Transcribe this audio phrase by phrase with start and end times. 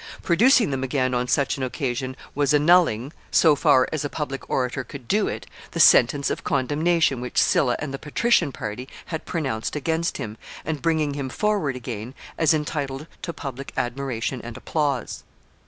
[0.23, 4.83] Producing them again on such an occasion was annulling, so far as a public orator
[4.83, 9.75] could do it, the sentence of condemnation which Sylla and the patrician party had pronounced
[9.75, 15.23] against him, and bringing him forward again as entitled to public admiration and applause.